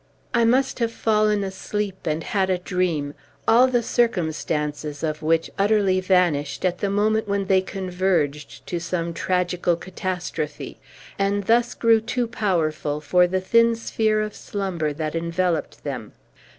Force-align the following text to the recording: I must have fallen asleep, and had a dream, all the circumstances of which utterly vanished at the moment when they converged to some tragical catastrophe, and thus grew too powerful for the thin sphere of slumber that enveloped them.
I 0.33 0.45
must 0.45 0.79
have 0.79 0.91
fallen 0.91 1.43
asleep, 1.43 2.07
and 2.07 2.23
had 2.23 2.49
a 2.49 2.57
dream, 2.57 3.13
all 3.47 3.67
the 3.67 3.83
circumstances 3.83 5.03
of 5.03 5.21
which 5.21 5.51
utterly 5.59 5.99
vanished 5.99 6.65
at 6.65 6.79
the 6.79 6.89
moment 6.89 7.27
when 7.27 7.45
they 7.45 7.61
converged 7.61 8.65
to 8.65 8.79
some 8.79 9.13
tragical 9.13 9.75
catastrophe, 9.75 10.79
and 11.19 11.43
thus 11.43 11.75
grew 11.75 12.01
too 12.01 12.25
powerful 12.25 12.99
for 12.99 13.27
the 13.27 13.41
thin 13.41 13.75
sphere 13.75 14.21
of 14.23 14.33
slumber 14.33 14.91
that 14.91 15.13
enveloped 15.13 15.83
them. 15.83 16.13